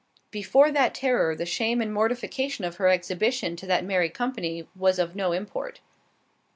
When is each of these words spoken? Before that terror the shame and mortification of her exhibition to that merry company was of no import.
Before 0.31 0.71
that 0.71 0.95
terror 0.95 1.35
the 1.35 1.45
shame 1.45 1.79
and 1.79 1.93
mortification 1.93 2.65
of 2.65 2.77
her 2.77 2.87
exhibition 2.89 3.55
to 3.57 3.67
that 3.67 3.85
merry 3.85 4.09
company 4.09 4.67
was 4.75 4.97
of 4.97 5.15
no 5.15 5.31
import. 5.31 5.79